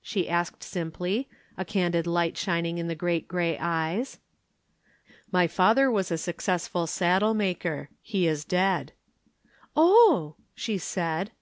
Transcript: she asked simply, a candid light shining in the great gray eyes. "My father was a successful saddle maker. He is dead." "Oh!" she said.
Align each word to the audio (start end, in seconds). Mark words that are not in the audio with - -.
she 0.00 0.30
asked 0.30 0.62
simply, 0.62 1.28
a 1.58 1.64
candid 1.66 2.06
light 2.06 2.38
shining 2.38 2.78
in 2.78 2.86
the 2.88 2.94
great 2.94 3.28
gray 3.28 3.58
eyes. 3.58 4.18
"My 5.30 5.46
father 5.46 5.90
was 5.90 6.10
a 6.10 6.16
successful 6.16 6.86
saddle 6.86 7.34
maker. 7.34 7.90
He 8.00 8.26
is 8.26 8.46
dead." 8.46 8.92
"Oh!" 9.76 10.36
she 10.54 10.78
said. 10.78 11.32